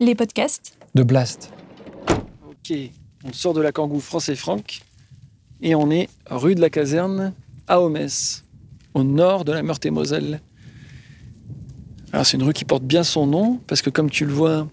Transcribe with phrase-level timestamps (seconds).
[0.00, 1.52] Les podcasts de Blast.
[2.48, 2.76] Ok,
[3.24, 4.80] on sort de la Kangou France et Franck
[5.62, 7.32] et on est rue de la Caserne
[7.68, 8.44] à Homès,
[8.94, 10.40] au nord de la Meurthe-et-Moselle.
[12.12, 14.66] Alors c'est une rue qui porte bien son nom parce que comme tu le vois,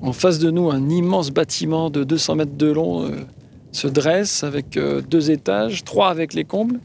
[0.00, 3.10] en face de nous, un immense bâtiment de 200 mètres de long euh,
[3.72, 6.80] se dresse avec euh, deux étages, trois avec les combles.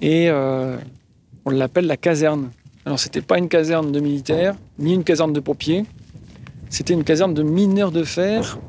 [0.00, 0.78] Et euh,
[1.44, 2.50] on l'appelle la caserne.
[2.86, 5.84] Alors c'était pas une caserne de militaires, ni une caserne de pompiers.
[6.70, 8.60] C'était une caserne de mineurs de fer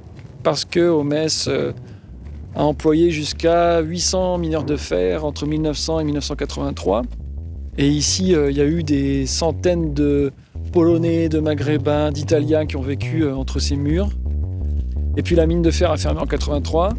[0.42, 1.72] parce que Homès euh,
[2.56, 7.04] a employé jusqu'à 800 mineurs de fer entre 1900 et 1983.
[7.78, 10.32] Et ici, euh, il y a eu des centaines de
[10.74, 14.10] Polonais, de Maghrébins, d'Italiens qui ont vécu euh, entre ces murs.
[15.16, 16.94] Et puis la mine de fer a fermé en 83.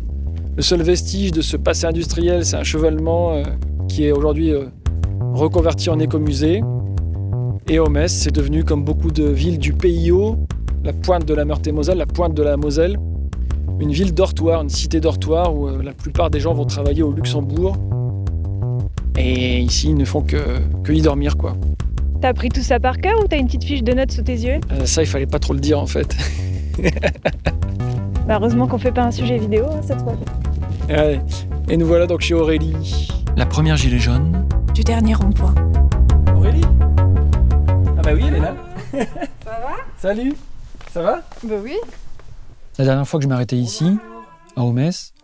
[0.57, 3.43] Le seul vestige de ce passé industriel, c'est un chevalement
[3.89, 4.53] qui est aujourd'hui
[5.33, 6.63] reconverti en écomusée.
[7.69, 10.37] Et Homès, c'est devenu, comme beaucoup de villes du PIO,
[10.85, 12.99] la pointe de la Meurthe-et-Moselle, la pointe de la Moselle,
[13.81, 17.13] une ville dortoir, une cité dortoir où euh, la plupart des gens vont travailler au
[17.13, 17.77] Luxembourg.
[19.17, 20.43] Et ici, ils ne font que,
[20.83, 21.57] que y dormir, quoi.
[22.21, 24.33] T'as appris tout ça par cœur ou t'as une petite fiche de notes sous tes
[24.33, 24.61] yeux?
[24.73, 26.17] Euh, ça, il fallait pas trop le dire, en fait.
[28.27, 30.15] Bah, Heureusement qu'on fait pas un sujet vidéo hein, cette fois.
[30.89, 31.21] Ouais.
[31.69, 33.09] Et nous voilà donc chez Aurélie.
[33.37, 34.47] La première gilet jaune.
[34.73, 35.55] Du dernier rond-point.
[36.37, 36.63] Aurélie?
[37.99, 38.55] Ah bah oui, elle est là.
[38.93, 39.75] Ça va?
[39.99, 40.35] Salut
[40.93, 41.77] Ça va Bah oui.
[42.79, 43.97] La dernière fois que je m'arrêtais ici,
[44.57, 45.15] à Homès,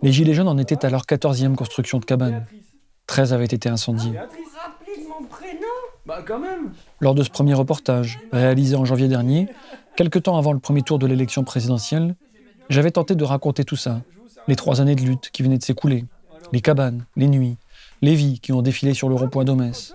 [0.00, 2.46] les Gilets jaunes en étaient à leur 14e construction de cabane.
[3.06, 4.18] 13 avaient été incendiées.
[6.06, 9.48] Bah quand même Lors de ce premier reportage, réalisé en janvier dernier,
[9.94, 12.16] quelque temps avant le premier tour de l'élection présidentielle,
[12.70, 14.00] j'avais tenté de raconter tout ça.
[14.48, 16.06] Les trois années de lutte qui venaient de s'écouler,
[16.52, 17.58] les cabanes, les nuits,
[18.00, 19.94] les vies qui ont défilé sur le rond-point d'Homès.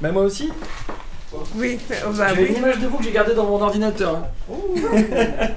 [0.00, 0.50] Bah moi aussi
[1.56, 2.48] Oui, euh, bah J'ai oui.
[2.50, 4.16] une image de vous que j'ai gardée dans mon ordinateur.
[4.16, 5.48] hein.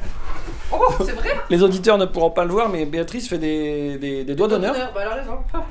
[0.71, 4.23] Oh, c'est vrai Les auditeurs ne pourront pas le voir, mais Béatrice fait des, des-
[4.23, 4.75] des doigts d'honneur.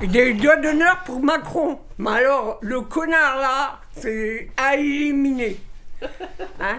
[0.01, 1.77] Des doigts d'honneur pour Macron.
[1.97, 5.57] Mais alors, le connard là, c'est à éliminer.
[6.61, 6.77] Hein?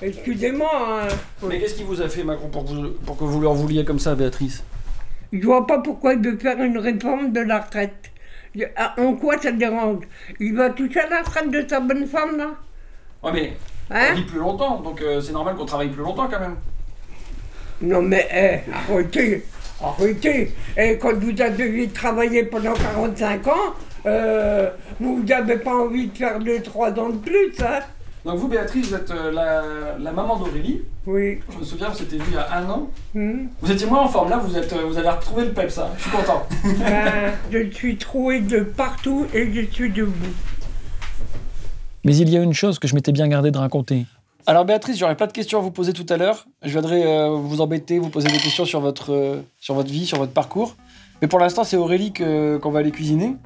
[0.00, 0.70] Excusez-moi,
[1.02, 1.08] hein.
[1.42, 3.84] Mais qu'est-ce qui vous a fait, Macron, pour que vous, pour que vous leur vouliez
[3.84, 4.62] comme ça, Béatrice?
[5.32, 8.10] Je vois pas pourquoi il veut faire une réforme de la retraite.
[8.98, 10.04] En quoi ça te dérange?
[10.38, 12.50] Il va toucher à la retraite de sa bonne femme là?
[13.22, 13.52] Ouais, mais
[13.90, 16.56] on Hein vit plus longtemps, donc euh, c'est normal qu'on travaille plus longtemps quand même.
[17.80, 19.44] Non mais eh, arrêtez,
[19.82, 20.52] arrêtez.
[20.76, 23.74] Et quand vous avez travaillé pendant 45 ans,
[24.06, 24.70] euh,
[25.00, 27.80] vous n'avez pas envie de faire 2-3 ans de plus, hein?
[28.24, 30.82] Donc vous, Béatrice, vous êtes euh, la, la maman d'Aurélie.
[31.06, 31.40] Oui.
[31.52, 32.88] Je me souviens, on s'était vu il y a un an.
[33.14, 33.46] Hmm.
[33.60, 35.90] Vous étiez moins en forme, là, vous, êtes, euh, vous avez retrouvé le peps, ça.
[35.96, 36.46] Je suis content.
[36.78, 40.12] Ben, je suis troué de partout et je suis debout.
[42.04, 44.06] Mais il y a une chose que je m'étais bien gardé de raconter.
[44.46, 46.46] Alors Béatrice, j'aurais plein de questions à vous poser tout à l'heure.
[46.62, 50.04] Je viendrai euh, vous embêter, vous poser des questions sur votre, euh, sur votre vie,
[50.06, 50.74] sur votre parcours.
[51.20, 53.36] Mais pour l'instant, c'est Aurélie qu'on va aller cuisiner.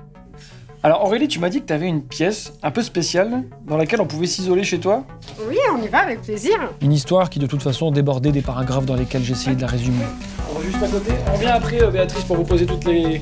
[0.87, 4.01] Alors Aurélie, tu m'as dit que tu avais une pièce un peu spéciale dans laquelle
[4.01, 5.03] on pouvait s'isoler chez toi.
[5.49, 6.57] Oui, on y va avec plaisir.
[6.81, 10.05] Une histoire qui de toute façon débordait des paragraphes dans lesquels j'essayais de la résumer.
[10.49, 11.11] On va juste à côté.
[11.29, 13.19] On revient après, euh, Béatrice, pour vous poser toutes les...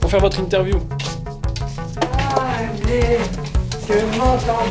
[0.00, 0.78] pour faire votre interview.
[2.34, 3.18] Allez,
[3.86, 4.64] je m'entends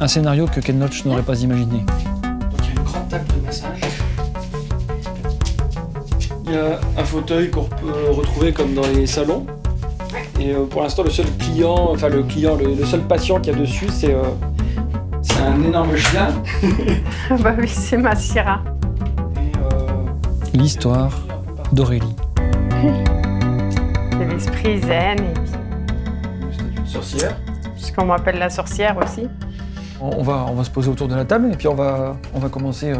[0.00, 1.84] Un scénario que Ken Loach n'aurait pas imaginé.
[1.86, 3.80] Donc il y a une grande table de massage.
[6.46, 9.46] Il y a un fauteuil qu'on peut retrouver comme dans les salons.
[10.40, 13.52] Et euh, pour l'instant, le seul client, enfin le client, le, le seul patient qu'il
[13.52, 14.22] y a dessus, c'est euh,
[15.22, 16.28] c'est un énorme chien.
[17.42, 18.60] bah oui, c'est ma Syrah.
[19.36, 19.78] Et, euh,
[20.54, 21.10] L'histoire
[21.72, 22.14] d'Aurélie.
[24.12, 25.52] C'est l'esprit zen, et puis,
[26.46, 27.36] le statut de sorcière.
[27.74, 29.28] puisqu'on m'appelle la sorcière aussi.
[30.00, 32.16] On on va, on va se poser autour de la table et puis on va,
[32.34, 32.90] on va commencer.
[32.92, 32.96] euh,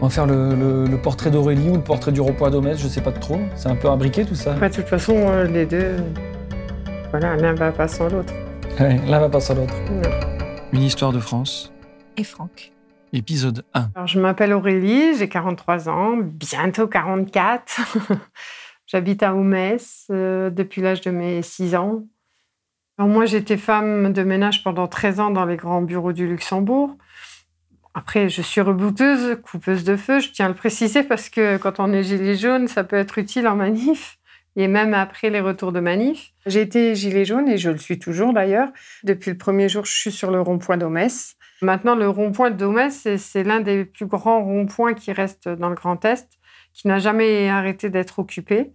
[0.00, 2.88] on va faire le, le- le portrait d'Aurélie ou le portrait du rond-point d'Homès, je
[2.88, 3.38] sais pas trop.
[3.54, 4.52] C'est un peu imbriqué tout ça.
[4.54, 5.96] Bah, de toute façon, euh, les deux,
[7.10, 8.32] voilà, l'un va pas sans l'autre.
[8.78, 9.74] Ouais, L'un va pas sans l'autre.
[10.72, 11.72] Une histoire de France,
[12.18, 12.72] Et Franck.
[13.12, 13.88] épisode 1.
[13.94, 17.80] Alors, je m'appelle Aurélie, j'ai 43 ans, bientôt 44.
[18.86, 22.02] J'habite à Oumès euh, depuis l'âge de mes 6 ans.
[22.98, 26.90] Alors, moi, j'étais femme de ménage pendant 13 ans dans les grands bureaux du Luxembourg.
[27.98, 31.80] Après, je suis rebouteuse, coupeuse de feu, je tiens à le préciser parce que quand
[31.80, 34.18] on est gilet jaune, ça peut être utile en manif
[34.54, 36.32] et même après les retours de manif.
[36.44, 38.68] J'ai été gilet jaune et je le suis toujours d'ailleurs.
[39.02, 41.36] Depuis le premier jour, je suis sur le rond-point d'Omès.
[41.62, 45.74] Maintenant, le rond-point d'Omès, c'est- c'est l'un des plus grands ronds-points qui reste dans le
[45.74, 46.28] Grand Est,
[46.74, 48.72] qui n'a jamais arrêté d'être occupé.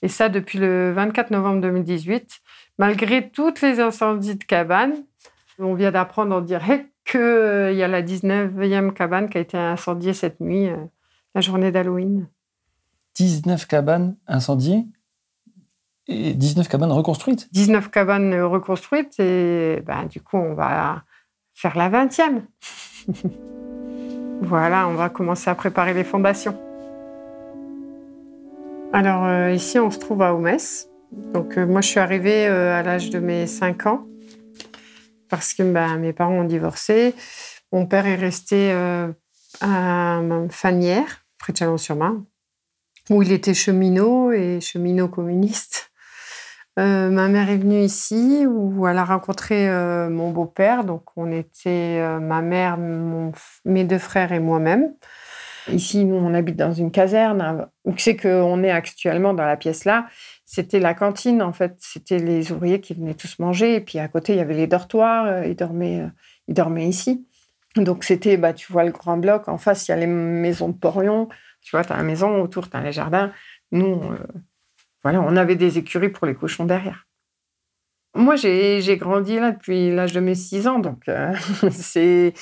[0.00, 2.40] Et ça, depuis le 24 novembre 2018,
[2.78, 5.04] malgré toutes les incendies de cabanes.
[5.58, 9.56] On vient d'apprendre en direct qu'il euh, y a la 19e cabane qui a été
[9.56, 10.76] incendiée cette nuit, euh,
[11.34, 12.28] la journée d'Halloween.
[13.16, 14.86] 19 cabanes incendiées
[16.08, 21.04] et 19 cabanes reconstruites 19 cabanes reconstruites et ben, du coup, on va
[21.52, 22.42] faire la 20e.
[24.42, 26.58] voilà, on va commencer à préparer les fondations.
[28.92, 30.88] Alors euh, ici, on se trouve à Oumès.
[31.34, 34.06] Donc moi, je suis arrivée à l'âge de mes 5 ans
[35.32, 37.14] parce que ben, mes parents ont divorcé.
[37.72, 39.10] Mon père est resté euh,
[39.62, 40.20] à
[40.50, 42.26] Fanière, près de Chalon-sur-Marne,
[43.08, 45.90] où il était cheminot et cheminot communiste.
[46.78, 50.84] Euh, ma mère est venue ici où elle a rencontré euh, mon beau-père.
[50.84, 52.76] Donc, on était ma mère,
[53.64, 54.92] mes deux frères et moi-même.
[55.68, 57.68] Ici, nous, on habite dans une caserne.
[57.86, 60.08] Où c'est qu'on est actuellement dans la pièce là
[60.54, 61.76] c'était la cantine, en fait.
[61.78, 63.76] C'était les ouvriers qui venaient tous manger.
[63.76, 65.24] Et puis à côté, il y avait les dortoirs.
[65.24, 66.08] Euh, ils dormaient, euh,
[66.46, 67.26] ils dormaient ici.
[67.74, 69.48] Donc c'était, bah, tu vois, le grand bloc.
[69.48, 71.30] En face, il y a les maisons de Porion.
[71.62, 73.32] Tu vois, tu as la maison, autour, tu as les jardins.
[73.70, 74.18] Nous, euh,
[75.02, 77.06] voilà, on avait des écuries pour les cochons derrière.
[78.14, 80.80] Moi, j'ai grandi là depuis l'âge de mes six ans.
[80.80, 81.06] Donc
[81.70, 82.34] c'est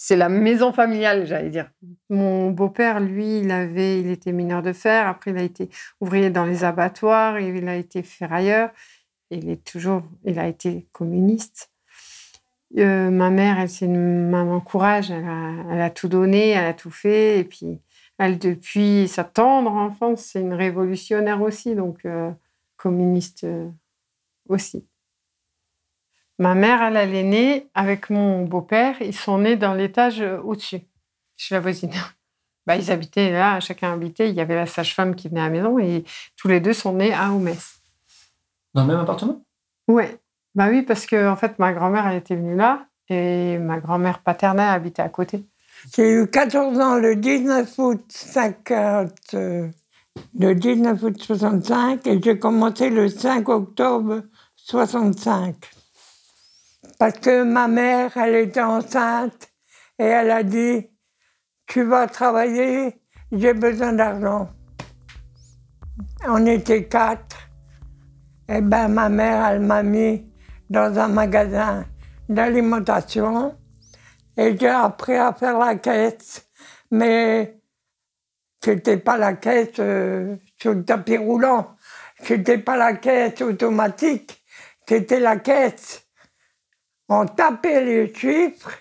[0.00, 1.72] c'est la maison familiale, j'allais dire.
[2.08, 5.08] Mon beau-père, lui, il avait, il était mineur de fer.
[5.08, 7.40] Après, il a été ouvrier dans les abattoirs.
[7.40, 8.70] Il a été ferrailleur.
[9.32, 11.72] Il est toujours, il a été communiste.
[12.78, 15.10] Euh, ma mère, elle, c'est une maman courage.
[15.10, 17.40] Elle a, tout donné, elle a tout fait.
[17.40, 17.80] Et puis,
[18.18, 22.30] elle, depuis sa tendre enfance, c'est une révolutionnaire aussi, donc euh,
[22.76, 23.68] communiste euh,
[24.48, 24.86] aussi.
[26.38, 29.00] Ma mère, elle, elle est née avec mon beau-père.
[29.00, 30.80] Ils sont nés dans l'étage au-dessus,
[31.36, 31.92] chez la voisine.
[32.66, 34.28] Bah, ils habitaient là, chacun habitait.
[34.28, 36.04] Il y avait la sage-femme qui venait à la maison et
[36.36, 37.80] tous les deux sont nés à Oumès.
[38.74, 39.42] Dans le même appartement?
[39.88, 40.18] Ouais.
[40.54, 44.18] Bah oui, parce que en fait, ma grand-mère, elle était venue là et ma grand-mère
[44.18, 45.46] paternelle habitait à côté.
[45.96, 49.68] J'ai eu 14 ans le 19 août 50, euh,
[50.38, 54.24] le 19 août 65 et j'ai commencé le 5 octobre
[54.56, 55.54] 65
[56.98, 59.48] parce que ma mère, elle était enceinte
[59.98, 60.90] et elle a dit,
[61.66, 63.00] tu vas travailler,
[63.30, 64.50] j'ai besoin d'argent.
[66.26, 67.36] On était quatre.
[68.48, 70.26] Eh ben ma mère, elle m'a mis
[70.70, 71.84] dans un magasin
[72.28, 73.56] d'alimentation
[74.36, 76.48] et j'ai appris à faire la caisse.
[76.90, 77.60] Mais
[78.62, 81.76] c'était pas la caisse euh, sur le tapis roulant,
[82.22, 84.42] c'était pas la caisse automatique,
[84.86, 86.07] c'était la caisse
[87.08, 88.78] on tapait les chiffres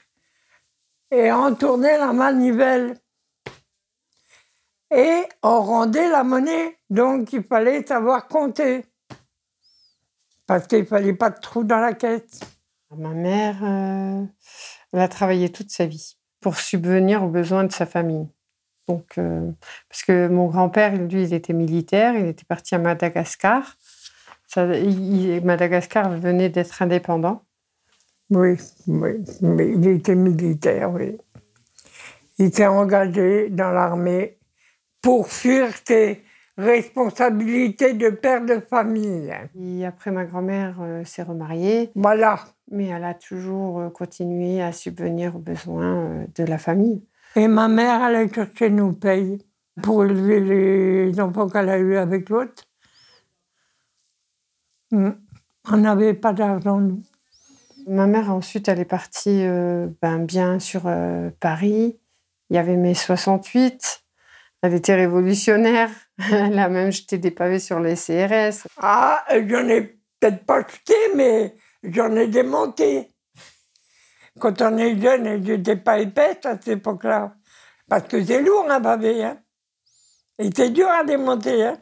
[1.11, 2.97] et on tournait la manivelle.
[4.89, 8.85] Et on rendait la monnaie, donc il fallait savoir compter.
[10.45, 12.39] Parce qu'il ne fallait pas de trou dans la caisse.
[12.95, 14.23] Ma mère, euh,
[14.93, 18.29] elle a travaillé toute sa vie pour subvenir aux besoins de sa famille.
[18.87, 19.51] Donc, euh,
[19.89, 23.75] parce que mon grand-père, lui, il était militaire, il était parti à Madagascar.
[24.55, 27.43] Madagascar venait d'être indépendant.
[28.29, 28.57] Oui,
[28.87, 31.17] oui, mais il était militaire, oui.
[32.39, 34.37] Il s'est engagé dans l'armée
[35.01, 36.23] pour fuir ses
[36.57, 39.33] responsabilités de père de famille.
[39.59, 41.91] Et après, ma grand-mère euh, s'est remariée.
[41.95, 42.39] Voilà.
[42.69, 47.03] Mais elle a toujours euh, continué à subvenir aux besoins euh, de la famille.
[47.35, 49.39] Et ma mère, elle a cherché nous paye
[49.81, 52.63] pour élever les enfants qu'elle a eus avec l'autre.
[54.91, 55.11] Hmm.
[55.71, 57.03] On n'avait pas d'argent, nous.
[57.87, 61.97] Ma mère, ensuite, elle est partie euh, ben, bien sur euh, Paris.
[62.49, 64.03] Il y avait mai 68.
[64.61, 65.89] Elle était révolutionnaire.
[66.31, 68.67] Elle a même jeté des pavés sur les CRS.
[68.77, 69.81] Ah, j'en ai
[70.19, 73.07] peut-être pas jeté, mais j'en ai démonté.
[74.37, 77.35] Quand on est jeune, je n'étais pas épaisse à cette époque-là.
[77.87, 79.23] Parce que c'est lourd un pavé.
[79.23, 79.41] Hein.
[80.39, 81.63] Et c'est dur à démonter.
[81.63, 81.77] Hein.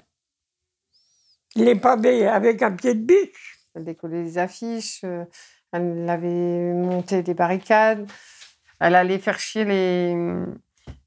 [1.56, 3.60] Les pavés avec un pied de biche.
[3.74, 5.02] Elle décollait des affiches.
[5.04, 5.26] Euh,
[5.76, 8.10] elle avait monté des barricades.
[8.80, 10.16] Elle allait faire chier les.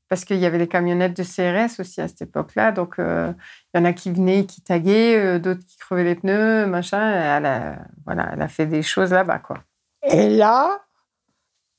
[0.08, 2.72] Parce qu'il y avait les camionnettes de CRS aussi à cette époque-là.
[2.72, 3.32] Donc, euh,
[3.74, 7.10] il y en a qui venaient, qui taguaient, euh, d'autres qui crevaient les pneus, machin.
[7.10, 9.58] Elle a, voilà, elle a fait des choses là-bas, quoi.
[10.02, 10.80] Et là,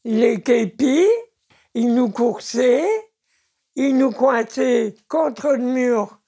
[0.05, 1.08] les képis,
[1.74, 2.88] ils nous coursaient,
[3.75, 6.19] ils nous coinçaient contre le mur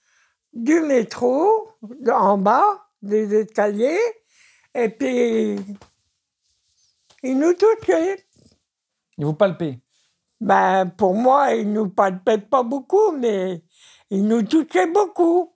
[0.53, 1.69] du métro,
[2.11, 3.99] en bas des escaliers,
[4.73, 5.57] et puis
[7.23, 8.25] il nous touchait.
[9.17, 9.79] Il vous palpait
[10.39, 13.63] ben, Pour moi, il nous palpait pas beaucoup, mais
[14.09, 15.55] il nous touchait beaucoup.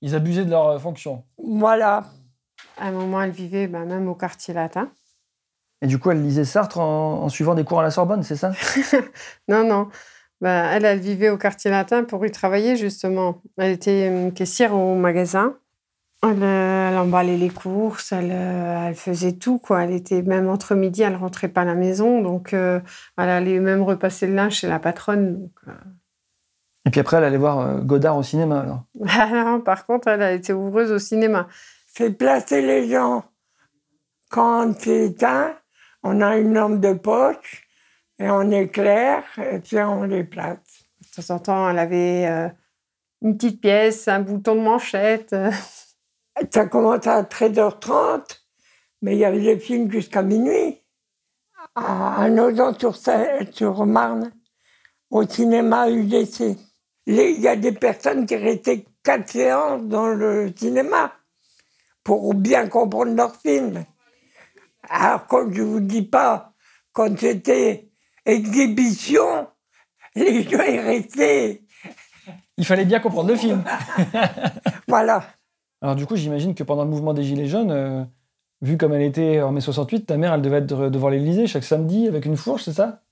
[0.00, 1.24] Ils abusaient de leur euh, fonction.
[1.38, 2.04] Voilà.
[2.76, 4.90] À un moment, elle vivait ben, même au quartier latin.
[5.82, 8.36] Et du coup, elle lisait Sartre en, en suivant des cours à la Sorbonne, c'est
[8.36, 8.52] ça?
[9.48, 9.88] Non, non.
[10.40, 13.42] Ben, elle, elle vivait au quartier latin pour y travailler, justement.
[13.56, 15.56] Elle était euh, caissière au magasin.
[16.30, 19.84] Elle, euh, elle emballait les courses, elle, euh, elle faisait tout, quoi.
[19.84, 22.80] Elle était même entre midi, elle rentrait pas à la maison, donc euh,
[23.18, 25.40] elle allait même repasser le linge chez la patronne.
[25.40, 25.72] donc, euh.
[26.86, 28.84] Et puis après, elle allait voir Godard au cinéma, alors.
[29.20, 31.48] Alors, par contre, elle a été ouvreuse au cinéma.
[31.86, 33.24] C'est placer les gens.
[34.30, 35.56] Quand c'est éteint,
[36.02, 37.66] on a une lampe de poche
[38.18, 40.84] et on éclaire et puis on les place.
[41.00, 42.48] De temps en temps, elle avait euh,
[43.22, 45.34] une petite pièce, un bouton de manchette.
[46.52, 48.42] Ça commence à 13h30,
[49.02, 50.82] mais il y avait des films jusqu'à minuit.
[51.74, 54.32] À Nozan-sur-Marne,
[55.10, 56.56] au cinéma UDC.
[57.06, 61.12] Il y a des personnes qui restaient quatre séances dans le cinéma
[62.02, 63.84] pour bien comprendre leur film.
[64.88, 66.52] Alors, quand je vous dis pas,
[66.92, 67.88] quand c'était
[68.24, 69.48] exhibition,
[70.14, 71.62] les gens y restaient.
[72.56, 73.64] Il fallait bien comprendre le film.
[74.88, 75.24] Voilà.
[75.82, 78.04] Alors du coup, j'imagine que pendant le mouvement des Gilets jaunes, euh,
[78.62, 81.64] vu comme elle était en mai 68, ta mère, elle devait être devant l'Élysée chaque
[81.64, 83.02] samedi avec une fourche, c'est ça?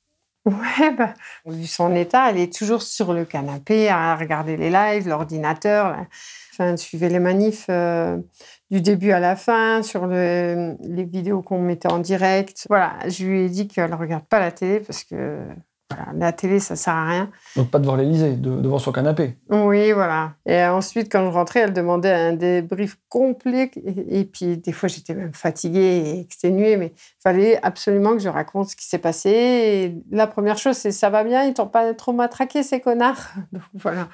[0.47, 1.15] Ouais, bah,
[1.47, 5.89] vu son état, elle est toujours sur le canapé à regarder les lives, l'ordinateur.
[5.91, 6.07] là.
[6.53, 8.19] Enfin, suivait les manifs euh,
[8.71, 12.67] du début à la fin, sur le- les vidéos qu'on mettait en direct.
[12.69, 15.41] Voilà, je lui ai dit qu'elle ne regarde pas la télé parce que
[15.91, 17.31] voilà, la télé, ça sert à rien.
[17.57, 19.37] Donc pas devant l'Élysée, de- devant son canapé.
[19.51, 20.33] Oui, voilà.
[20.47, 23.71] Et ensuite, quand je rentrais, elle demandait un débrief complet.
[23.85, 28.19] Et, et puis, des fois, j'étais même fatiguée et exténuée, mais il fallait absolument que
[28.21, 29.31] je raconte ce qui s'est passé.
[29.31, 33.33] Et la première chose, c'est ça va bien, ils t'ont pas trop matraqué, ces connards?
[33.53, 34.09] Donc, voilà.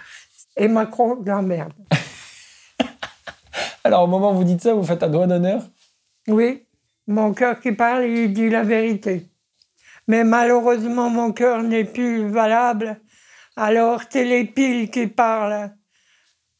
[0.57, 1.73] Et Macron, la merde.
[3.85, 5.63] Alors au moment où vous dites ça, vous faites un doigt d'honneur?
[6.29, 6.65] Oui,
[7.07, 9.30] mon cœur qui parle, il dit la vérité.
[10.11, 13.01] Mais malheureusement, mon cœur n'est plus valable.
[13.55, 15.73] Alors, c'est les piles qui parlent.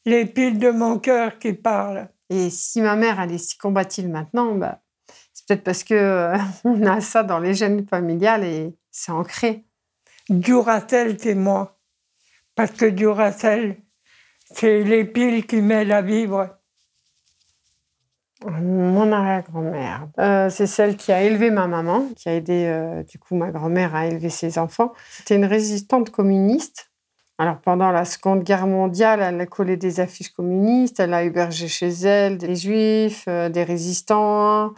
[0.05, 2.07] Les piles de mon cœur qui parlent.
[2.29, 4.79] Et si ma mère, elle est si combative maintenant, bah,
[5.33, 9.65] c'est peut-être parce que euh, on a ça dans les gènes familiales et c'est ancré.
[10.29, 11.77] Duracell, c'est moi.
[12.55, 13.81] Parce que Duracell,
[14.55, 16.57] c'est les piles qui m'aident à vivre.
[18.43, 23.19] Mon arrière-grand-mère, euh, c'est celle qui a élevé ma maman, qui a aidé euh, du
[23.19, 24.93] coup ma grand-mère à élever ses enfants.
[25.11, 26.89] C'était une résistante communiste.
[27.37, 31.67] Alors pendant la Seconde Guerre mondiale, elle a collé des affiches communistes, elle a hébergé
[31.67, 34.73] chez elle des juifs, euh, des résistants.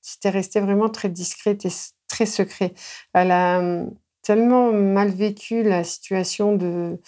[0.00, 1.72] C'était resté vraiment très discrète et
[2.06, 2.72] très secret.
[3.14, 3.84] Elle a
[4.22, 7.00] tellement mal vécu la situation de,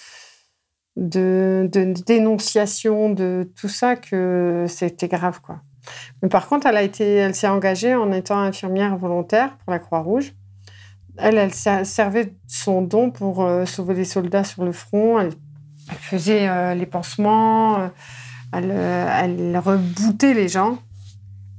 [0.96, 5.60] de, de dénonciation de tout ça que c'était grave quoi.
[6.22, 9.78] Mais par contre, elle, a été, elle s'est engagée en étant infirmière volontaire pour la
[9.78, 10.32] Croix-Rouge.
[11.16, 15.18] Elle, elle ser- servait son don pour euh, sauver les soldats sur le front.
[15.18, 15.32] Elle,
[15.90, 17.80] elle faisait euh, les pansements.
[17.80, 17.88] euh,
[18.52, 20.78] elle, euh, elle rebootait les gens.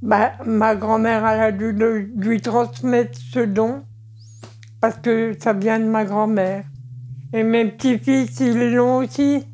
[0.02, 3.84] Ma, ma grand-mère, elle a dû le- lui transmettre ce don
[4.80, 6.64] parce que ça vient de ma grand-mère.
[7.32, 9.46] Et mes petits-fils, ils l'ont aussi?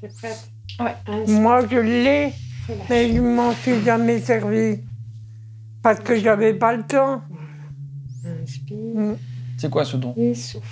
[0.00, 0.50] T'es prête?
[0.78, 0.94] Ouais.
[1.26, 2.32] Moi, je l'ai,
[2.88, 4.80] mais je m'en suis jamais servi.
[5.82, 7.20] Parce que j'avais pas le temps
[8.42, 9.16] Inspire
[9.58, 10.14] C'est quoi ce don?
[10.16, 10.66] Et souffle.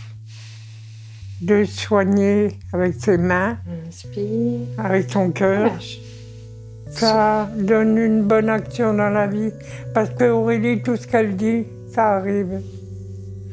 [1.42, 3.58] de soigner avec ses mains,
[3.88, 4.61] Inspire.
[4.78, 5.70] avec son cœur.
[6.88, 9.50] Ça donne une bonne action dans la vie.
[9.94, 12.61] Parce que Aurélie, tout ce qu'elle dit, ça arrive.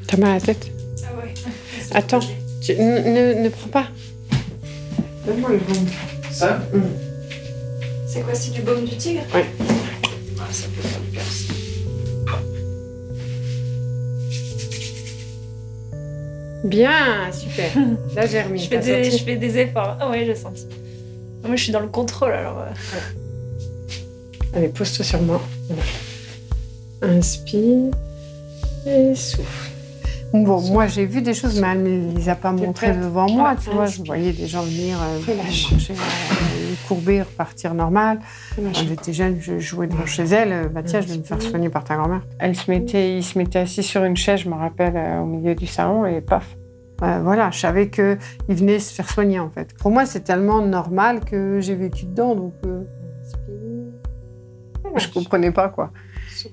[0.08, 0.72] T'as mal à la tête?
[1.04, 1.34] Ah ouais.
[1.94, 2.20] Attends,
[2.62, 3.88] tu- ne, ne, prends pas.
[5.26, 5.86] Donne-moi le bon.
[6.32, 6.60] Ça?
[8.12, 9.46] C'est quoi, c'est du baume du tigre Ouais.
[10.40, 11.48] Ah, ça peut faire du bien aussi.
[16.64, 17.72] Bien, super.
[18.16, 18.60] Là, j'ai remis.
[18.60, 19.98] Je fais, des, senti je fais des efforts.
[20.00, 20.66] Ah ouais, j'ai senti.
[21.44, 22.60] Moi, je suis dans le contrôle, alors...
[22.60, 22.72] euh,
[24.54, 25.42] Allez, pose-toi sur moi.
[25.68, 27.16] Voilà.
[27.16, 27.92] Inspire
[28.86, 29.70] et souffle.
[30.34, 33.52] Bon, moi j'ai vu des choses, mais elle ne les a pas montrées devant moi.
[33.52, 38.20] Ouais, Tu vois, je voyais des gens venir euh, marcher, euh, courber, repartir normal.
[38.56, 40.52] Quand j'étais jeune, je jouais devant chez elle.
[40.52, 42.22] euh, Bah tiens, je vais me faire soigner par ta grand-mère.
[42.38, 45.56] Elle se mettait, il se mettait assis sur une chaise, je me rappelle, au milieu
[45.56, 46.56] du salon, et paf.
[47.02, 48.18] Euh, voilà, je savais qu'il
[48.50, 49.74] venait se faire soigner en fait.
[49.80, 52.54] Pour moi, c'est tellement normal que j'ai vécu dedans, donc
[54.98, 55.92] je comprenais pas quoi.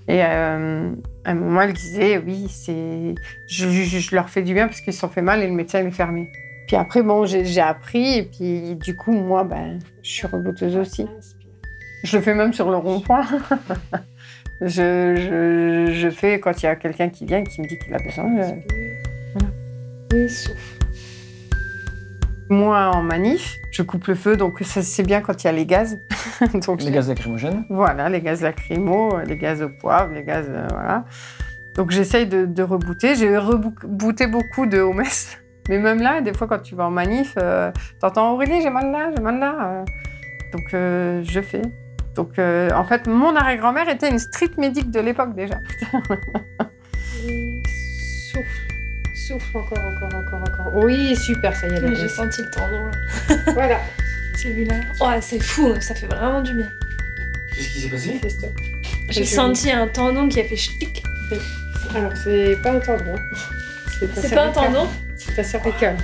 [0.09, 0.91] Et euh,
[1.25, 3.15] à un moment, elle disait oui, c'est,
[3.47, 5.91] je, leur fais du bien parce qu'ils se sont fait mal et le médecin est
[5.91, 6.31] fermé.
[6.67, 11.07] Puis après, bon, j'ai, appris et puis du coup, moi, ben, je suis rebouteuse aussi.
[12.03, 13.27] Je le fais même sur le rond-point.
[14.63, 17.93] Je, je, fais quand il y a quelqu'un qui vient et qui me dit qu'il
[17.93, 18.25] a besoin.
[18.41, 20.76] je- Et souffle.
[22.49, 25.53] Moi, en manif, je coupe le feu, donc ça c'est bien quand il y a
[25.53, 25.99] les gaz.
[26.67, 27.65] donc Les gaz lacrymogènes.
[27.69, 30.47] Voilà, les gaz lacrymaux, les gaz au poivre, les gaz.
[30.49, 31.05] euh, voilà.
[31.75, 33.17] Donc j'essaye de, de rebooter.
[33.17, 35.03] J'ai rebooté beaucoup de Homes.
[35.69, 38.93] Mais même là, des fois, quand tu vas en manif, euh, t'entends Aurélie, j'ai mal
[38.93, 39.57] là, j'ai mal là.
[39.73, 39.85] euh.
[40.53, 41.63] Donc euh, je fais.
[42.15, 45.59] Donc euh, en fait, mon arrière-grand-mère était une street médic de l'époque déjà.
[49.27, 49.57] souffle.
[49.57, 50.75] Encore, encore, encore, encore.
[50.85, 51.95] Oui, super, ça y est.
[51.97, 53.37] J'ai senti le tendon là.
[53.55, 53.81] Voilà.
[54.37, 54.75] Celui-là.
[55.01, 56.69] Oh, c'est fou, ça fait vraiment du bien.
[57.55, 58.21] Qu'est-ce qui s'est passé?
[59.09, 61.03] J'ai senti un tendon qui a fait chic.
[61.95, 63.15] Alors, c'est pas un tendon.
[63.15, 64.87] ta C'est pas un tendon?
[65.17, 65.97] C'est ta cervicale.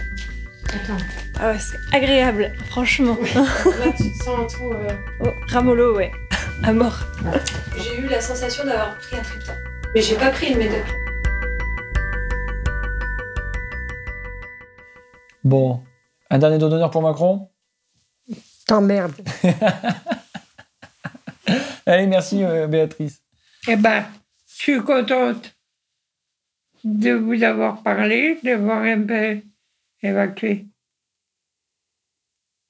[0.68, 1.04] Attends.
[1.38, 3.18] Ah ouais, c'est agréable, franchement.
[3.34, 4.70] Là, tu te sens tout.
[4.72, 4.88] euh,
[5.20, 6.10] Oh, Ramolo, ouais.
[6.64, 6.98] À mort.
[7.76, 9.52] J'ai eu la sensation d'avoir pris un triptan.
[9.94, 10.84] Mais j'ai pas pris le médoc.
[15.44, 15.82] Bon,
[16.30, 17.50] un dernier dos d'honneur pour Macron?
[18.66, 19.14] T'emmerdes.
[21.86, 23.22] Allez, merci euh, Béatrice.
[23.66, 24.04] Eh ben,
[24.46, 25.56] je suis contente
[26.84, 29.40] de vous avoir parlé, d'avoir un peu
[30.00, 30.68] évacué.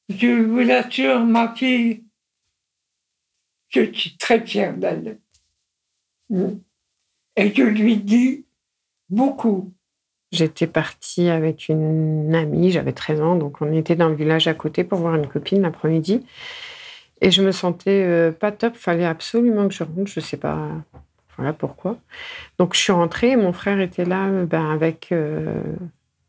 [0.09, 2.05] Je vous assure, ma fille,
[3.69, 5.21] je suis très fière d'elle.
[7.37, 8.47] Et je lui dis
[9.09, 9.73] beaucoup.
[10.33, 14.55] J'étais partie avec une amie, j'avais 13 ans, donc on était dans le village à
[14.55, 16.25] côté pour voir une copine l'après-midi.
[17.21, 20.69] Et je me sentais euh, pas top, fallait absolument que je rentre, je sais pas
[21.37, 21.97] voilà pourquoi.
[22.59, 25.63] Donc je suis rentrée, mon frère était là euh, ben, avec euh,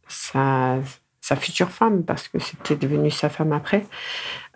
[0.07, 0.79] sa,
[1.23, 3.85] sa future femme, parce que c'était devenu sa femme après.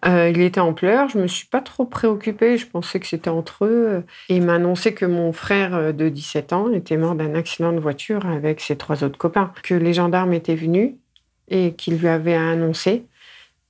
[0.05, 3.29] Euh, il était en pleurs, je me suis pas trop préoccupée, je pensais que c'était
[3.29, 4.03] entre eux.
[4.27, 7.79] Il m'a annoncé que mon frère euh, de 17 ans était mort d'un accident de
[7.79, 10.95] voiture avec ses trois autres copains, que les gendarmes étaient venus
[11.47, 13.05] et qu'ils lui avaient annoncé.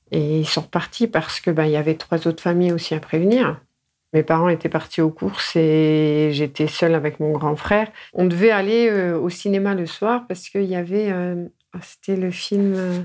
[0.09, 3.61] Et ils sont repartis parce que ben, y avait trois autres familles aussi à prévenir.
[4.13, 7.91] Mes parents étaient partis aux courses et j'étais seule avec mon grand frère.
[8.13, 11.13] On devait aller euh, au cinéma le soir parce qu'il y avait.
[11.81, 12.73] C'était le film.
[12.75, 12.99] euh,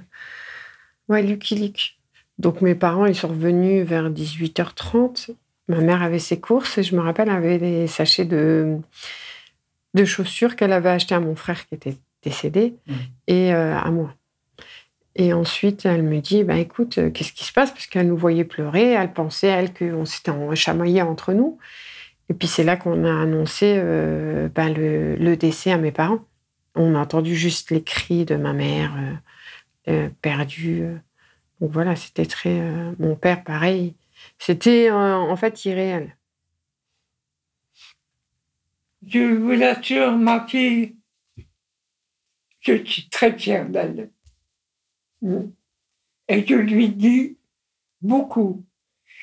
[1.08, 1.98] ouais, Lucky Luke.
[2.38, 5.30] Donc mes parents, ils sont revenus vers 18h30.
[5.68, 8.78] Ma mère avait ses courses et je me rappelle, elle avait des sachets de,
[9.94, 12.96] de chaussures qu'elle avait achetés à mon frère qui était décédé Mhm.
[13.28, 14.14] et euh, à moi.
[15.14, 17.70] Et ensuite, elle me dit, bah, écoute, euh, qu'est-ce qui se passe?
[17.70, 21.58] Parce qu'elle nous voyait pleurer, elle pensait, elle, qu'on s'était en- chamaillé entre nous.
[22.30, 26.20] Et puis c'est là qu'on a annoncé euh, bah, le, le décès à mes parents.
[26.74, 29.14] On a entendu juste les cris de ma mère, euh,
[29.92, 30.84] euh, perdue.
[31.60, 32.60] Donc voilà, c'était très...
[32.60, 33.94] euh, mon père, pareil.
[34.38, 36.16] C'était euh, en fait irréel.
[39.06, 40.94] Je vous assure, ma fille,
[42.60, 44.10] je suis très fière d'elle.
[46.28, 47.36] Et je lui dis
[48.00, 48.64] beaucoup.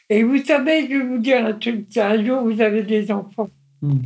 [0.10, 3.50] Et vous savez, je vais vous dire un truc, un jour vous avez des enfants,
[3.82, 4.02] Hmm.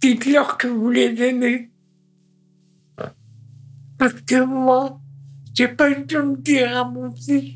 [0.00, 1.68] dites-leur que vous les aimez.
[4.02, 4.98] Parce que moi,
[5.54, 7.54] j'ai pas eu le temps de dire à mon fils,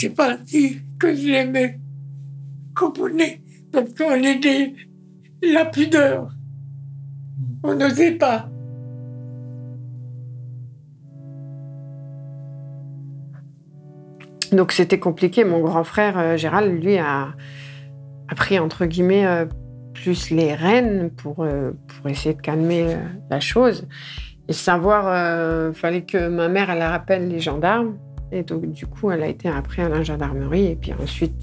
[0.00, 1.78] c'est pas dit que je l'aimais.
[2.74, 4.72] Comprenez Parce qu'on était
[5.42, 6.30] la pudeur.
[7.62, 8.48] On n'osait pas.
[14.50, 15.44] Donc c'était compliqué.
[15.44, 17.34] Mon grand frère euh, Gérald, lui, a,
[18.34, 19.44] pris entre guillemets euh,
[19.92, 22.96] plus les rênes pour, euh, pour essayer de calmer
[23.28, 23.86] la chose.
[24.48, 27.96] Et savoir, euh, fallait que ma mère, elle rappelle les gendarmes.
[28.32, 30.66] Et donc, du coup, elle a été après à la gendarmerie.
[30.66, 31.34] Et puis ensuite,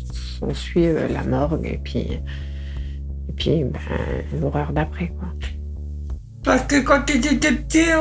[0.42, 1.66] on suit euh, la morgue.
[1.66, 3.80] Et puis, et puis ben,
[4.40, 5.30] l'horreur d'après, quoi.
[6.44, 7.92] Parce que quand ils étaient petits,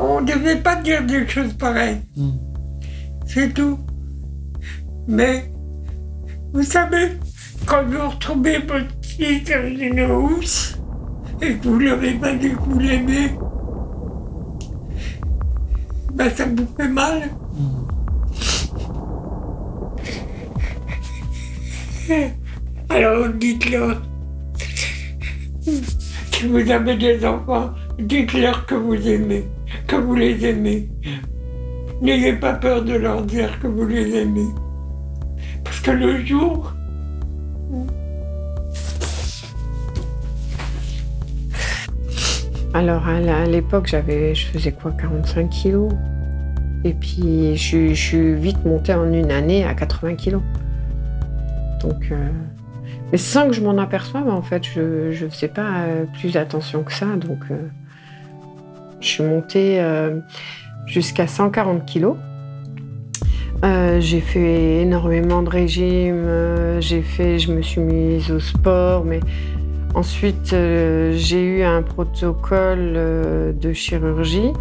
[0.00, 2.00] on ne devait pas dire des choses pareilles.
[2.16, 2.32] Hmm.
[3.26, 3.78] C'est tout.
[5.06, 5.52] Mais,
[6.52, 7.18] vous savez,
[7.66, 10.79] quand vous retrouvez votre fils dans une housse
[11.42, 13.30] et que vous ne l'avez pas dit que vous l'aimez,
[16.14, 17.30] ben ça vous fait mal.
[22.88, 24.02] Alors dites-leur,
[25.62, 29.44] si vous avez des enfants, dites-leur que vous aimez,
[29.86, 30.90] que vous les aimez.
[32.02, 34.48] N'ayez pas peur de leur dire que vous les aimez.
[35.64, 36.72] Parce que le jour,
[42.72, 45.92] Alors à l'époque, j'avais, je faisais quoi, 45 kilos.
[46.84, 50.42] Et puis je, suis vite montée en une année à 80 kilos.
[51.80, 52.28] Donc, euh,
[53.10, 56.84] Mais sans que je m'en aperçoive, en fait, je ne faisais pas euh, plus attention
[56.84, 57.06] que ça.
[57.16, 57.56] Donc, euh,
[59.00, 59.82] je suis montée
[60.86, 62.16] jusqu'à 140 kilos.
[63.98, 66.26] j'ai fait énormément de régimes.
[66.80, 69.20] j'ai fait, je me suis mise au sport, mais
[69.94, 74.52] ensuite j'ai eu un protocole de chirurgie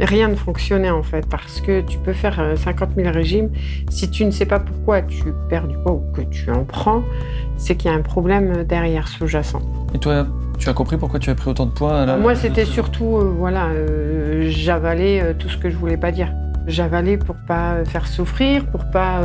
[0.00, 3.50] rien ne fonctionnait en fait, parce que tu peux faire 50 000 régimes.
[3.88, 7.02] Si tu ne sais pas pourquoi tu perds du poids ou que tu en prends,
[7.56, 9.62] c'est qu'il y a un problème derrière sous-jacent.
[9.94, 10.26] Et toi,
[10.58, 13.66] tu as compris pourquoi tu as pris autant de poids Moi, c'était surtout, euh, voilà,
[13.66, 16.32] euh, j'avalais euh, tout ce que je voulais pas dire.
[16.66, 19.20] J'avalais pour pas faire souffrir, pour pas.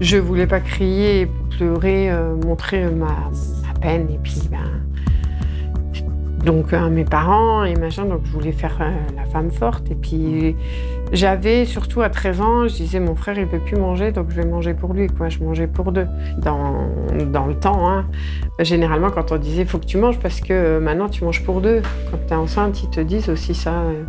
[0.00, 1.26] je voulais pas crier,
[1.56, 2.10] pleurer,
[2.44, 3.30] montrer ma,
[3.84, 4.82] Et puis, ben,
[6.44, 8.04] donc à mes parents et machin.
[8.04, 9.90] Donc je voulais faire euh, la femme forte.
[9.90, 10.56] Et puis
[11.12, 14.36] j'avais surtout à 13 ans, je disais mon frère il peut plus manger, donc je
[14.36, 15.08] vais manger pour lui.
[15.08, 15.28] Quoi.
[15.28, 16.06] Je mangeais pour deux.
[16.38, 16.88] Dans,
[17.30, 18.06] dans le temps, hein,
[18.60, 21.60] généralement quand on disait faut que tu manges parce que euh, maintenant tu manges pour
[21.60, 21.82] deux.
[22.10, 23.74] Quand tu es enceinte, ils te disent aussi ça.
[23.74, 24.04] Euh.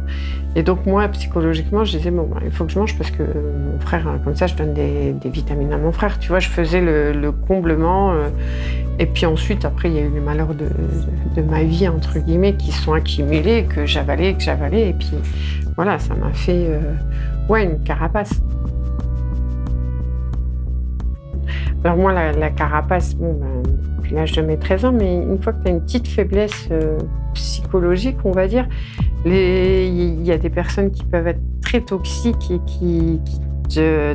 [0.56, 3.24] Et donc moi psychologiquement, je disais bon bah, il faut que je mange parce que
[3.24, 6.20] mon frère, comme ça je donne des, vitamines à mon frère.
[6.20, 8.14] Tu vois, je faisais le, comblement.
[9.00, 12.54] Et puis ensuite, après, il y a eu les malheurs de, ma vie, entre guillemets,
[12.54, 14.90] qui sont accumulés, que j'avalais, que j'avalais.
[14.90, 15.12] Et puis
[15.76, 18.42] voilà, ça m'a fait euh, une carapace.
[21.84, 25.54] Alors moi, la, carapace, bon, ben, depuis l'âge de mes 13 ans, mais une fois
[25.54, 26.98] que tu as une petite faiblesse euh,
[27.34, 28.68] psychologique, on va dire,
[29.26, 33.40] il y a des personnes qui peuvent être très toxiques et qui, qui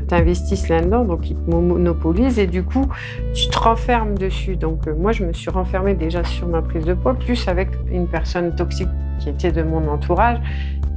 [0.06, 2.86] t'investissent là-dedans, donc ils te monopolisent et du coup,
[3.34, 4.56] tu te renfermes dessus.
[4.56, 7.70] Donc euh, moi, je me suis renfermée déjà sur ma prise de poids, plus avec
[7.90, 10.38] une personne toxique qui était de mon entourage,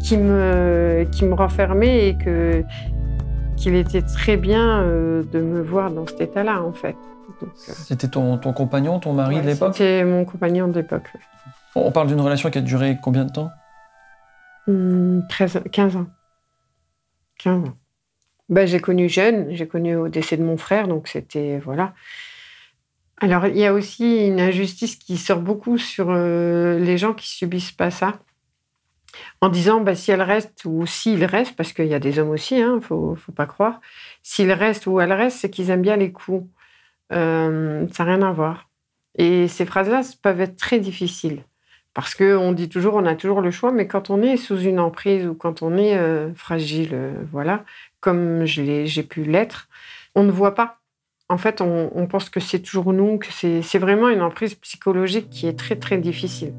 [0.01, 2.63] qui me, qui me renfermait et que
[3.55, 6.95] qu'il était très bien euh, de me voir dans cet état-là, en fait.
[7.43, 9.73] Euh, c'était ton, ton, compagnon, ton mari de l'époque?
[9.73, 11.09] C'était mon compagnon de l'époque,
[11.75, 13.49] On parle d'une relation qui a duré combien de temps?
[14.67, 16.07] 13, 15 ans.
[17.39, 17.73] 15 ans.
[18.49, 21.93] Ben, j'ai connu jeune, j'ai connu au décès de mon frère, donc c'était voilà.
[23.17, 27.29] Alors il y a aussi une injustice qui sort beaucoup sur euh, les gens qui
[27.29, 28.19] subissent pas ça,
[29.41, 32.29] en disant bah, si elle reste ou s'il reste, parce qu'il y a des hommes
[32.29, 33.81] aussi, il hein, faut, faut pas croire,
[34.23, 36.47] s'il reste ou elle reste, c'est qu'ils aiment bien les coups.
[37.13, 38.69] Euh, ça n'a rien à voir.
[39.17, 41.43] Et ces phrases-là peuvent être très difficiles.
[41.93, 44.79] Parce qu'on dit toujours, on a toujours le choix, mais quand on est sous une
[44.79, 46.97] emprise ou quand on est euh, fragile,
[47.31, 47.65] voilà,
[47.99, 49.67] comme j'ai pu l'être,
[50.15, 50.79] on ne voit pas.
[51.29, 55.47] En fait, on, pense que c'est toujours nous, que c'est vraiment une emprise psychologique qui
[55.47, 56.53] est très très difficile.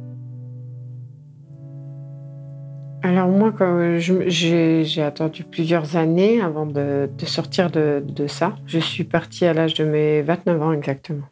[3.03, 3.53] Alors moi,
[3.99, 8.57] j'ai attendu plusieurs années avant de, sortir de, ça.
[8.67, 11.29] Je suis partie à l'âge de mes 29 ans exactement.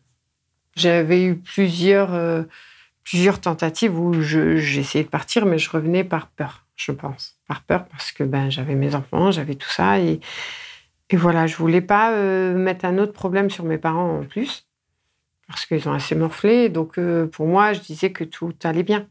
[0.76, 2.42] J'avais eu plusieurs, euh,
[3.04, 7.36] plusieurs tentatives où j'essayais de partir, mais je revenais par peur je pense.
[7.46, 10.00] Par peur, parce que ben, j'avais mes enfants, j'avais tout ça.
[10.00, 10.20] Et,
[11.12, 14.66] voilà, je voulais pas euh, mettre un autre problème sur mes parents en plus,
[15.48, 16.68] parce qu'ils ont assez morflé.
[16.68, 19.06] Donc, euh, pour moi, je disais que tout allait bien.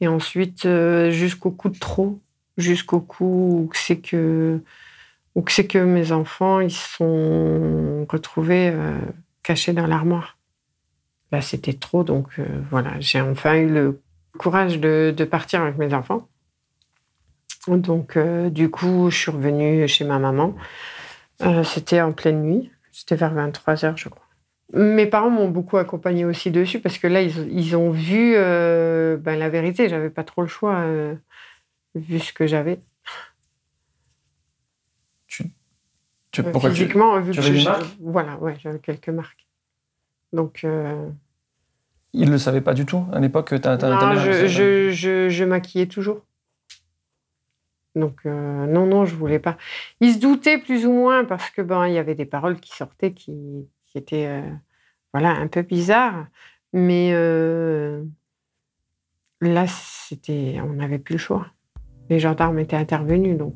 [0.00, 2.20] Et ensuite, euh, jusqu'au coup de trop,
[2.56, 4.60] jusqu'au coup où c'est que,
[5.84, 8.72] mes enfants, ils sont retrouvés
[9.42, 10.36] cachés dans l'armoire.
[11.30, 14.00] Là, c'était trop, donc voilà, j'ai enfin eu le
[14.38, 16.26] courage de, de partir avec mes enfants.
[17.76, 20.54] Donc, euh, du coup, je suis revenue chez ma maman.
[21.42, 22.70] Euh, c'était en pleine nuit.
[22.92, 24.24] C'était vers 23 heures, je crois.
[24.72, 29.38] Mes parents m'ont beaucoup accompagnée aussi dessus parce que là, ils, ont vu euh, ben,
[29.38, 29.88] la vérité.
[29.88, 30.84] J'avais pas trop le choix
[31.94, 32.80] vu ce que j'avais.
[35.26, 35.44] Tu,
[36.32, 39.46] Physiquement, vu que Voilà, ouais, j'avais quelques marques.
[40.32, 40.64] Donc.
[42.14, 46.22] Ils ne le savaient pas du tout à l'époque Non, je, je maquillais toujours.
[47.98, 49.56] Donc euh, non, non, je voulais pas.
[50.00, 52.74] Il se doutait plus ou moins parce que ben il y avait des paroles qui
[52.74, 53.34] sortaient qui,
[53.96, 54.50] étaient euh,
[55.12, 56.26] voilà un peu bizarres,
[56.72, 58.04] mais euh,
[59.40, 61.46] là c'était, on n'avait plus le choix.
[62.10, 63.54] Les gendarmes étaient intervenus donc.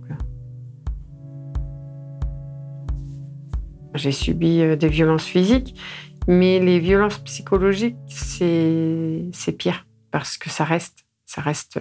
[3.95, 5.79] J'ai subi des violences physiques,
[6.27, 11.79] mais les violences psychologiques c'est pire parce que ça reste, ça reste,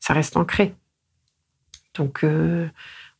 [0.00, 0.74] ça reste ancré.
[1.94, 2.68] Donc, euh,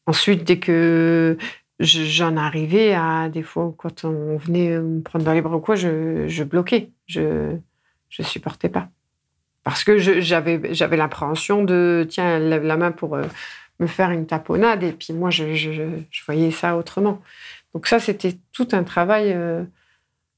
[0.06, 1.36] ensuite, dès que
[1.82, 5.74] j'en arrivais à des fois quand on venait me prendre dans les bras ou quoi,
[5.74, 6.90] je, bloquais.
[7.06, 7.58] Je
[8.18, 8.88] ne supportais pas.
[9.64, 13.24] Parce que j'avais l'appréhension de, tiens, elle lève la main pour euh,
[13.78, 14.82] me faire une taponnade.
[14.82, 17.22] Et puis moi, je, voyais ça autrement.
[17.74, 19.64] Donc ça, c'était tout un travail euh,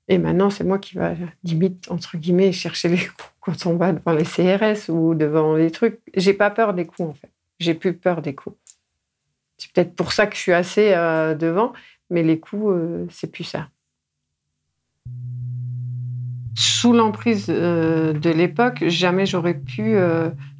[0.08, 3.92] Et maintenant, c'est moi qui va, limite, entre guillemets, chercher les coups quand on va
[3.92, 6.00] devant les CRS ou devant les trucs.
[6.14, 7.30] J'ai pas peur des coups, en fait.
[7.60, 8.56] J'ai plus peur des coups.
[9.58, 11.72] C'est peut-être pour ça que je suis assez euh, devant,
[12.10, 13.68] mais les coups, euh, c'est plus ça.
[16.56, 19.96] Sous l'emprise euh, de l'époque, jamais j'aurais pu,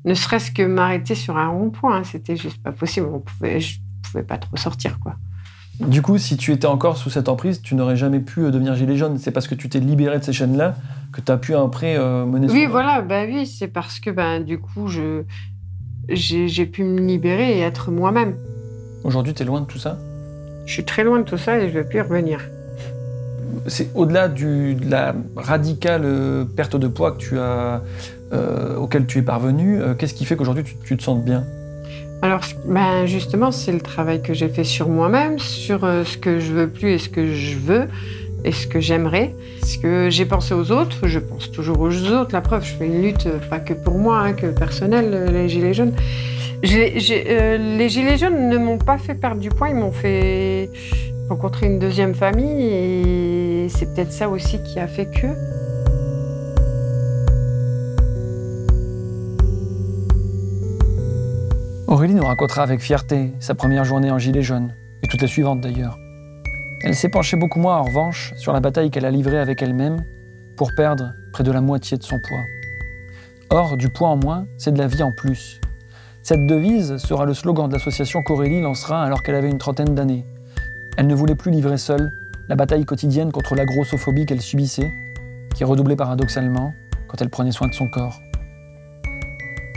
[0.05, 2.05] ne serait-ce que m'arrêter sur un rond-point.
[2.05, 3.09] C'était juste pas possible.
[3.13, 5.17] On pouvait, je pouvais pas trop sortir, quoi.
[5.81, 8.97] Du coup, si tu étais encore sous cette emprise, tu n'aurais jamais pu devenir gilet
[8.97, 9.19] jaune.
[9.19, 10.77] C'est parce que tu t'es libéré de ces chaînes-là
[11.13, 14.61] que tu as pu après mener Oui, voilà, bah oui, c'est parce que ben du
[14.61, 15.25] coup, je
[16.09, 18.37] j'ai pu me libérer et être moi-même.
[19.05, 19.99] Aujourd'hui, tu es loin de tout ça
[20.65, 22.41] Je suis très loin de tout ça et je ne veux plus y revenir.
[23.67, 27.83] C'est au-delà de la radicale euh, perte de poids que tu as,
[28.33, 29.81] euh, auquel tu es parvenu.
[29.99, 31.45] Qu'est-ce qui fait qu'aujourd'hui tu, te sens bien?
[32.23, 36.53] Alors, ben justement, c'est le travail que j'ai fait sur moi-même, sur ce que je
[36.53, 37.89] veux plus et ce que je veux
[38.45, 39.35] et ce que j'aimerais.
[39.63, 42.33] Ce que j'ai pensé aux autres, je pense toujours aux autres.
[42.33, 45.75] La preuve, je fais une lutte pas que pour moi, hein, que personnelle, les Gilets
[45.75, 45.95] jaunes.
[46.65, 50.71] Euh, les Gilets jaunes ne m'ont pas fait perdre du poids, ils m'ont fait
[51.29, 55.27] rencontrer une deuxième famille et c'est peut-être ça aussi qui a fait que.
[61.87, 65.61] Aurélie nous racontera avec fierté sa première journée en gilet jaune, et toutes les suivantes
[65.61, 65.99] d'ailleurs.
[66.83, 70.03] Elle s'est penchée beaucoup moins en revanche sur la bataille qu'elle a livrée avec elle-même
[70.57, 72.45] pour perdre près de la moitié de son poids.
[73.51, 75.61] Or, du poids en moins, c'est de la vie en plus.
[76.25, 80.25] Cette devise sera le slogan de l'association qu'Aurélie lancera alors qu'elle avait une trentaine d'années.
[80.97, 82.11] Elle ne voulait plus livrer seule
[82.49, 84.91] la bataille quotidienne contre la grossophobie qu'elle subissait,
[85.55, 86.73] qui redoublait paradoxalement
[87.09, 88.23] quand elle prenait soin de son corps.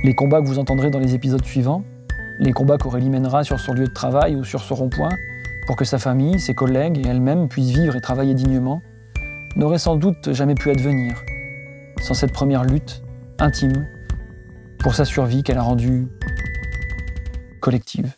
[0.06, 1.84] Les combats que vous entendrez dans les épisodes suivants,
[2.40, 5.18] les combats qu'Aurélie mènera sur son lieu de travail ou sur son rond-point,
[5.66, 8.82] pour que sa famille, ses collègues et elle-même puissent vivre et travailler dignement,
[9.58, 11.26] n'auraient sans doute jamais pu advenir
[12.02, 13.04] sans cette première lutte
[13.38, 13.86] intime
[14.80, 16.08] pour sa survie qu'elle a rendue
[17.62, 18.18] collective.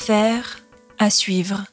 [0.00, 0.62] Affaire
[0.98, 1.66] à suivre.